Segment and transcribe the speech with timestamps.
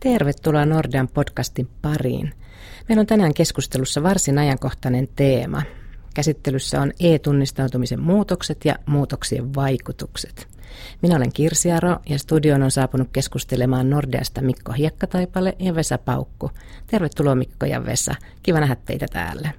[0.00, 2.34] Tervetuloa Nordean podcastin pariin.
[2.88, 5.62] Meillä on tänään keskustelussa varsin ajankohtainen teema.
[6.14, 10.48] Käsittelyssä on e-tunnistautumisen muutokset ja muutoksien vaikutukset.
[11.02, 16.50] Minä olen Kirsi Aro ja studioon on saapunut keskustelemaan Nordeasta Mikko Hiekkataipale ja Vesa Paukku.
[16.86, 18.14] Tervetuloa Mikko ja Vesa.
[18.42, 19.50] Kiva nähdä teitä täällä.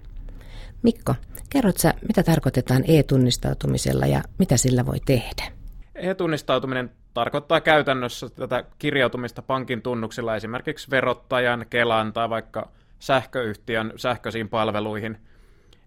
[0.83, 1.15] Mikko,
[1.50, 5.61] kerrot sä, mitä tarkoitetaan e-tunnistautumisella ja mitä sillä voi tehdä?
[6.02, 12.69] E-tunnistautuminen tarkoittaa käytännössä tätä kirjautumista pankin tunnuksilla esimerkiksi verottajan, Kelan tai vaikka
[13.00, 15.18] sähköyhtiön sähköisiin palveluihin.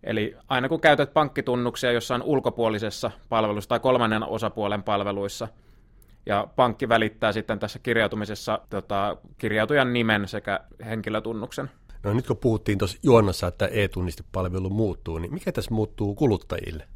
[0.03, 5.49] Eli aina kun käytät pankkitunnuksia jossain ulkopuolisessa palvelussa tai kolmannen osapuolen palveluissa,
[6.27, 11.71] ja pankki välittää sitten tässä kirjautumisessa tota, kirjautujan nimen sekä henkilötunnuksen.
[12.03, 16.89] No nyt kun puhuttiin tuossa juonnossa, että e-tunnistepalvelu muuttuu, niin mikä tässä muuttuu kuluttajille?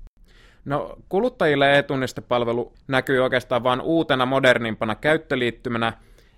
[0.69, 5.93] No kuluttajille e-tunnistepalvelu näkyy oikeastaan vain uutena modernimpana käyttöliittymänä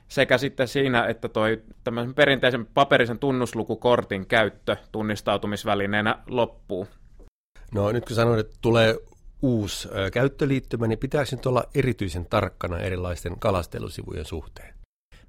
[0.09, 6.87] sekä sitten siinä, että toi tämmöisen perinteisen paperisen tunnuslukukortin käyttö tunnistautumisvälineenä loppuu.
[7.75, 8.97] No nyt kun sanoit, että tulee
[9.43, 14.75] uusi käyttöliittymä, niin pitääkö nyt olla erityisen tarkkana erilaisten kalastelusivujen suhteen?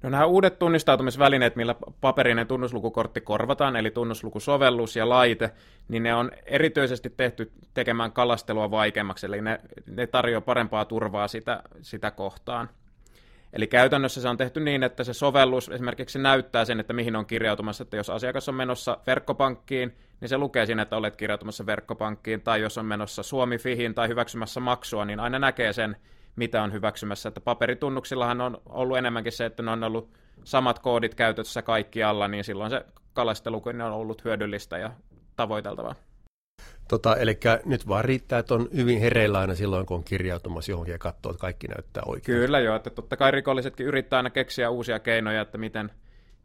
[0.02, 5.50] No nämä uudet tunnistautumisvälineet, millä paperinen tunnuslukukortti korvataan, eli tunnuslukusovellus ja laite,
[5.88, 11.62] niin ne on erityisesti tehty tekemään kalastelua vaikeammaksi, eli ne, ne tarjoaa parempaa turvaa sitä,
[11.82, 12.68] sitä kohtaan.
[13.52, 17.26] Eli käytännössä se on tehty niin, että se sovellus esimerkiksi näyttää sen, että mihin on
[17.26, 22.40] kirjautumassa, että jos asiakas on menossa verkkopankkiin, niin se lukee siinä, että olet kirjautumassa verkkopankkiin,
[22.40, 25.96] tai jos on menossa Suomi-Fihin tai hyväksymässä maksua, niin aina näkee sen,
[26.36, 27.28] mitä on hyväksymässä.
[27.28, 30.10] Että paperitunnuksillahan on ollut enemmänkin se, että ne on ollut
[30.44, 34.90] samat koodit käytössä kaikkialla, niin silloin se kalastelukin on ollut hyödyllistä ja
[35.36, 35.94] tavoiteltavaa.
[36.88, 40.92] Tota, eli nyt vaan riittää, että on hyvin hereillä aina silloin, kun on kirjautumassa johonkin
[40.92, 42.38] ja katsoo, että kaikki näyttää oikein.
[42.38, 45.90] Kyllä joo, että totta kai rikollisetkin yrittää aina keksiä uusia keinoja, että miten,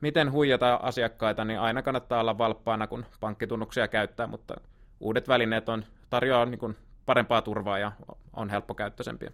[0.01, 4.56] miten huijata asiakkaita, niin aina kannattaa olla valppaana, kun pankkitunnuksia käyttää, mutta
[5.00, 6.75] uudet välineet on, tarjoaa niin kuin
[7.06, 7.91] parempaa turvaa ja
[8.33, 9.31] on helppokäyttöisempiä.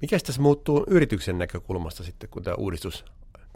[0.00, 3.04] Mikä tässä muuttuu yrityksen näkökulmasta sitten, kun tämä uudistus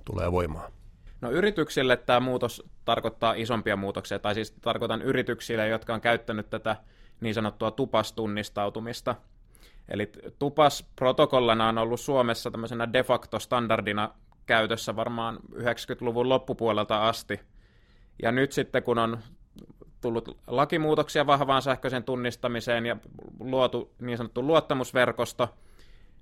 [0.05, 0.73] tulee voimaan?
[1.21, 6.77] No yrityksille tämä muutos tarkoittaa isompia muutoksia, tai siis tarkoitan yrityksille, jotka on käyttänyt tätä
[7.21, 9.15] niin sanottua tupastunnistautumista.
[9.89, 14.11] Eli tupas-protokollana on ollut Suomessa tämmöisenä de facto standardina
[14.47, 17.41] käytössä varmaan 90-luvun loppupuolelta asti.
[18.23, 19.19] Ja nyt sitten kun on
[20.01, 22.97] tullut lakimuutoksia vahvaan sähköisen tunnistamiseen ja
[23.41, 25.49] luotu niin sanottu luottamusverkosto,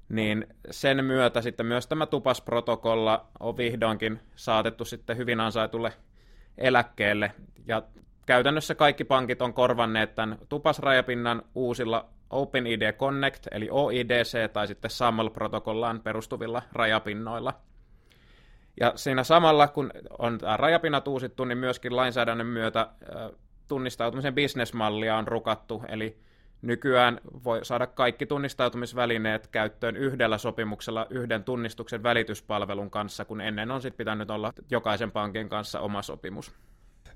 [0.09, 5.93] niin sen myötä sitten myös tämä tupasprotokolla on vihdoinkin saatettu sitten hyvin ansaitulle
[6.59, 7.33] eläkkeelle.
[7.67, 7.83] Ja
[8.27, 16.01] käytännössä kaikki pankit on korvanneet tämän tupasrajapinnan uusilla OpenID Connect, eli OIDC, tai sitten SAML-protokollaan
[16.01, 17.55] perustuvilla rajapinnoilla.
[18.81, 22.89] Ja siinä samalla, kun on tämä rajapinnat uusittu, niin myöskin lainsäädännön myötä
[23.69, 26.19] tunnistautumisen bisnesmallia on rukattu, eli
[26.65, 33.83] Nykyään voi saada kaikki tunnistautumisvälineet käyttöön yhdellä sopimuksella yhden tunnistuksen välityspalvelun kanssa, kun ennen on
[33.83, 36.53] sitten pitänyt olla jokaisen pankin kanssa oma sopimus.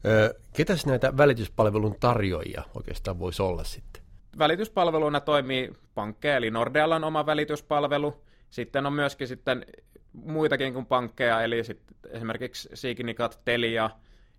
[0.06, 4.02] Öö, ketäs näitä välityspalvelun tarjoajia oikeastaan voisi olla sitten?
[4.38, 8.22] Välityspalveluna toimii pankkeja, eli Nordealla on oma välityspalvelu.
[8.50, 9.66] Sitten on myöskin sitten
[10.12, 13.90] muitakin kuin pankkeja, eli sitten esimerkiksi Signicat, Telia,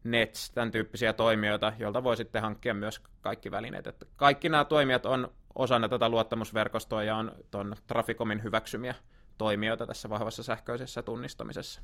[0.03, 3.87] Nets, tämän tyyppisiä toimijoita, joilta voi sitten hankkia myös kaikki välineet.
[3.87, 8.95] Että kaikki nämä toimijat on osana tätä luottamusverkostoa ja on tuon Traficomin hyväksymiä
[9.37, 11.81] toimijoita tässä vahvassa sähköisessä tunnistamisessa.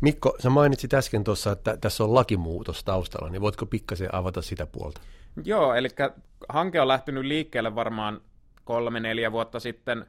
[0.00, 4.66] Mikko, sä mainitsit äsken tuossa, että tässä on lakimuutos taustalla, niin voitko pikkasen avata sitä
[4.66, 5.00] puolta?
[5.44, 5.88] Joo, eli
[6.48, 8.20] hanke on lähtenyt liikkeelle varmaan
[8.64, 10.06] kolme-neljä vuotta sitten,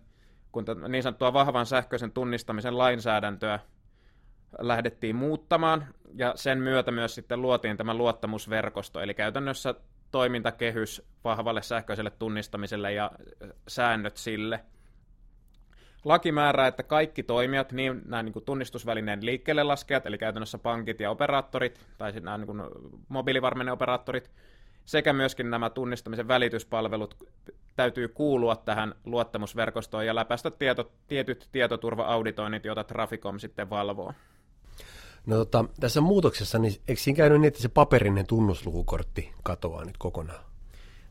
[0.52, 3.60] kun niin sanottua vahvan sähköisen tunnistamisen lainsäädäntöä
[4.60, 9.76] lähdettiin muuttamaan, ja sen myötä myös sitten luotiin tämä luottamusverkosto, eli käytännössä
[10.12, 13.12] toimintakehys vahvalle sähköiselle tunnistamiselle ja
[13.68, 14.60] säännöt sille.
[16.06, 21.00] Laki määrää, että kaikki toimijat, niin nämä niin kuin tunnistusvälineen liikkeelle laskejat, eli käytännössä pankit
[21.00, 22.62] ja operaattorit, tai sitten nämä niin kuin
[23.10, 24.32] mobiilivarmenneoperaattorit,
[24.86, 27.16] sekä myöskin nämä tunnistamisen välityspalvelut
[27.76, 34.14] täytyy kuulua tähän luottamusverkostoon ja läpäistä tieto, tietyt tietoturva-auditoinnit, joita Traficom sitten valvoo.
[35.28, 39.98] No tota, tässä muutoksessa, niin eikö siinä käynyt niin, että se paperinen tunnuslukukortti katoaa nyt
[39.98, 40.40] kokonaan?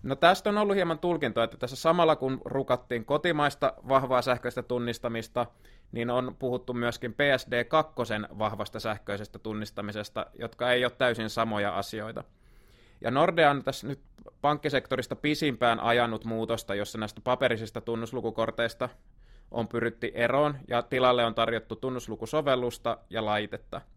[0.02, 5.46] No tästä on ollut hieman tulkintoa, että tässä samalla kun rukattiin kotimaista vahvaa sähköistä tunnistamista,
[5.92, 12.24] niin on puhuttu myöskin PSD2 vahvasta sähköisestä tunnistamisesta, jotka ei ole täysin samoja asioita.
[13.00, 14.00] Ja Nordea on tässä nyt
[14.40, 18.88] pankkisektorista pisimpään ajanut muutosta, jossa näistä paperisista tunnuslukukorteista
[19.50, 23.80] on pyritty eroon ja tilalle on tarjottu tunnuslukusovellusta ja laitetta–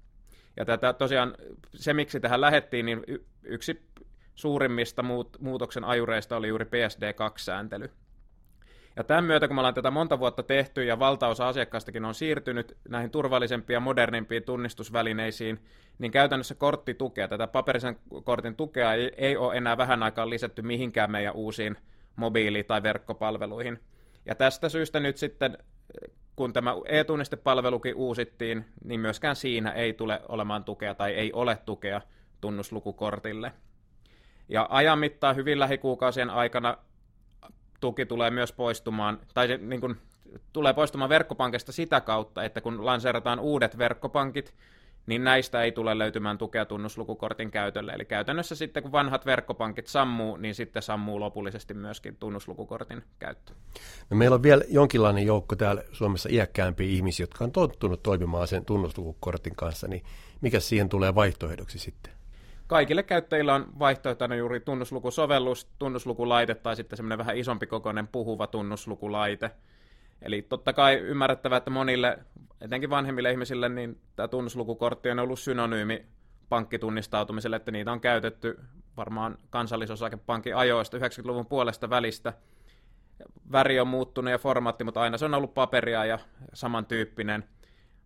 [0.58, 1.36] Ja tätä tosiaan,
[1.76, 3.04] se miksi tähän lähettiin, niin
[3.44, 3.82] yksi
[4.36, 7.90] suurimmista muut, muutoksen ajureista oli juuri PSD2-sääntely.
[8.96, 12.78] Ja tämän myötä, kun me ollaan tätä monta vuotta tehty ja valtaosa asiakkaistakin on siirtynyt
[12.90, 15.60] näihin turvallisempiin ja modernimpiin tunnistusvälineisiin,
[16.00, 21.12] niin käytännössä korttitukea, tätä paperisen kortin tukea ei, ei ole enää vähän aikaa lisätty mihinkään
[21.12, 21.78] meidän uusiin
[22.16, 23.80] mobiili- tai verkkopalveluihin.
[24.26, 25.58] Ja tästä syystä nyt sitten,
[26.40, 32.02] kun tämä e-tunnistepalvelukin uusittiin, niin myöskään siinä ei tule olemaan tukea tai ei ole tukea
[32.42, 33.52] tunnuslukukortille.
[34.50, 36.78] Ja ajan mittaan hyvin lähikuukausien aikana
[37.80, 39.98] tuki tulee myös poistumaan, tai se niin kuin,
[40.54, 44.54] tulee poistumaan verkkopankista sitä kautta, että kun lanseerataan uudet verkkopankit,
[45.10, 47.92] niin näistä ei tule löytymään tukea tunnuslukukortin käytölle.
[47.92, 53.54] Eli käytännössä sitten kun vanhat verkkopankit sammuu, niin sitten sammuu lopullisesti myöskin tunnuslukukortin käyttö.
[54.10, 58.66] No meillä on vielä jonkinlainen joukko täällä Suomessa iäkkäämpiä ihmisiä, jotka on tottunut toimimaan sen
[58.66, 60.04] tunnuslukukortin kanssa, niin
[60.42, 62.14] mikä siihen tulee vaihtoehdoksi sitten?
[62.68, 69.52] kaikille käyttäjillä on vaihtoehtona juuri tunnuslukusovellus, tunnuslukulaite tai sitten semmoinen vähän isompi kokoinen puhuva tunnuslukulaite.
[70.22, 72.20] Eli totta kai ymmärrettävä, että monille,
[72.62, 76.06] etenkin vanhemmille ihmisille, niin tämä tunnuslukukortti on ollut synonyymi
[76.50, 78.60] pankkitunnistautumiselle, että niitä on käytetty
[78.98, 82.34] varmaan kansallisosakepankin ajoista 90-luvun puolesta välistä.
[83.52, 86.20] Väri on muuttunut ja formaatti, mutta aina se on ollut paperia ja
[86.54, 87.44] samantyyppinen.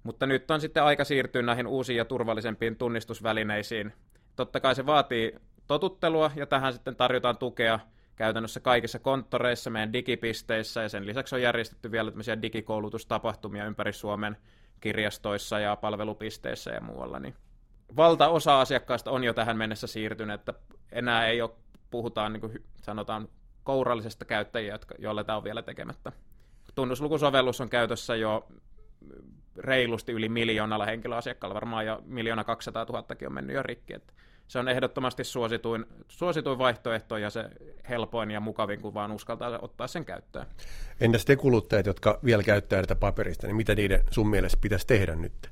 [0.04, 3.94] Mutta nyt on sitten aika siirtyä näihin uusiin ja turvallisempiin tunnistusvälineisiin,
[4.36, 5.36] totta kai se vaatii
[5.68, 7.80] totuttelua, ja tähän sitten tarjotaan tukea
[8.16, 14.38] käytännössä kaikissa konttoreissa, meidän digipisteissä, ja sen lisäksi on järjestetty vielä tämmöisiä digikoulutustapahtumia ympäri Suomen
[14.80, 17.20] kirjastoissa ja palvelupisteissä ja muualla.
[17.20, 17.36] Niin
[17.96, 20.54] valtaosa asiakkaista on jo tähän mennessä siirtynyt, että
[20.92, 21.52] enää ei ole,
[21.90, 23.28] puhutaan niin kuin sanotaan
[23.64, 26.12] kourallisesta käyttäjiä, joille tämä on vielä tekemättä.
[26.76, 28.48] Tunnuslukusovellus on käytössä jo
[29.58, 33.94] reilusti yli miljoonalla henkilöasiakkaalla, varmaan jo miljoona 200 000 on mennyt jo rikki.
[33.94, 34.14] Että
[34.48, 37.50] se on ehdottomasti suosituin, suosituin vaihtoehto ja se
[37.90, 40.46] helpoin ja mukavin, kun vaan uskaltaa ottaa sen käyttöön.
[41.02, 45.16] Entäs te kuluttajat, jotka vielä käyttää tätä paperista, niin mitä niiden sun mielestä pitäisi tehdä
[45.16, 45.50] nyt?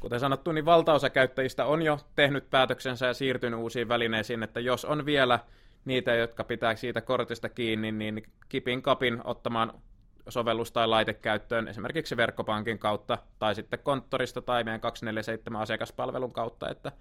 [0.00, 4.84] Kuten sanottu, niin valtaosa käyttäjistä on jo tehnyt päätöksensä ja siirtynyt uusiin välineisiin, että jos
[4.84, 5.38] on vielä
[5.84, 9.72] niitä, jotka pitää siitä kortista kiinni, niin kipin kapin ottamaan
[10.28, 16.68] sovellus tai laite käyttöön esimerkiksi verkkopankin kautta tai sitten konttorista tai meidän 247 asiakaspalvelun kautta,
[16.68, 16.92] että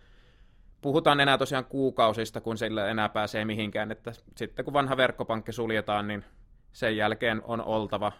[0.81, 6.07] puhutaan enää tosiaan kuukausista, kun sillä enää pääsee mihinkään, että sitten kun vanha verkkopankki suljetaan,
[6.07, 6.25] niin
[6.73, 8.11] sen jälkeen on oltava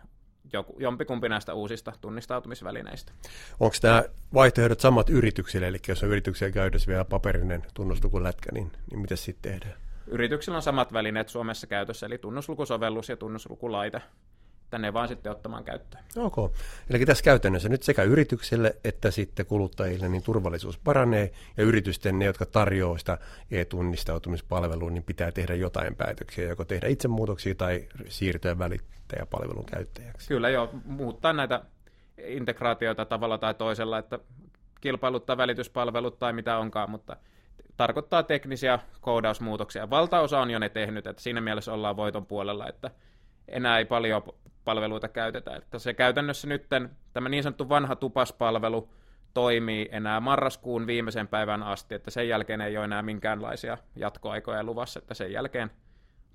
[0.54, 3.12] joku, jompikumpi näistä uusista tunnistautumisvälineistä.
[3.60, 9.00] Onko tämä vaihtoehdot samat yrityksille, eli jos on yrityksiä käytössä vielä paperinen tunnuslukulätkä, niin, niin
[9.00, 9.80] mitä sitten tehdään?
[10.08, 14.02] Yrityksillä on samat välineet Suomessa käytössä, eli tunnuslukusovellus ja tunnuslukulaite
[14.70, 16.04] tänne vaan sitten ottamaan käyttöön.
[16.16, 16.36] Ok.
[16.90, 22.26] Eli tässä käytännössä nyt sekä yrityksille että sitten kuluttajille niin turvallisuus paranee ja yritysten, ne
[22.26, 23.18] jotka tarjoaa sitä
[23.52, 30.28] e-tunnistautumispalvelua, niin pitää tehdä jotain päätöksiä, joko tehdä itse muutoksia tai siirtyä välittäjäpalvelun käyttäjäksi.
[30.28, 31.62] Kyllä joo, muuttaa näitä
[32.18, 34.20] integraatioita tavalla tai toisella, että
[34.82, 37.18] kilpailuttaa välityspalvelut tai mitä onkaan, mutta
[37.78, 39.90] tarkoittaa teknisiä koodausmuutoksia.
[39.90, 42.92] Valtaosa on jo ne tehnyt, että siinä mielessä ollaan voiton puolella, että
[43.48, 44.24] enää ei paljon
[44.68, 45.56] palveluita käytetä.
[45.56, 46.68] Että se käytännössä nyt
[47.14, 48.90] tämä niin sanottu vanha tupaspalvelu
[49.34, 55.00] toimii enää marraskuun viimeisen päivän asti, että sen jälkeen ei ole enää minkäänlaisia jatkoaikoja luvassa,
[55.00, 55.72] että sen jälkeen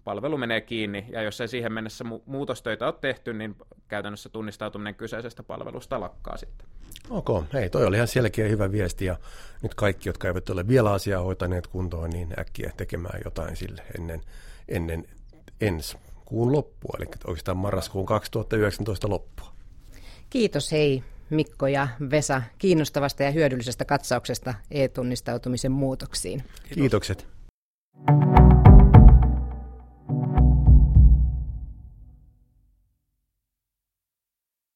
[0.04, 3.56] palvelu menee kiinni, ja jos ei siihen mennessä mu- muutostöitä ole tehty, niin
[3.88, 6.68] käytännössä tunnistautuminen kyseisestä palvelusta lakkaa sitten.
[7.10, 9.16] Ok, hei, toi oli ihan selkeä hyvä viesti, ja
[9.62, 14.20] nyt kaikki, jotka eivät ole vielä asiaa hoitaneet kuntoon, niin äkkiä tekemään jotain sille ennen,
[14.68, 15.04] ennen
[15.60, 15.96] ensi
[16.32, 19.52] kuun loppua, eli oikeastaan marraskuun 2019 loppua.
[20.30, 26.42] Kiitos hei Mikko ja Vesa kiinnostavasta ja hyödyllisestä katsauksesta e-tunnistautumisen muutoksiin.
[26.42, 26.74] Kiitos.
[26.74, 27.26] Kiitokset.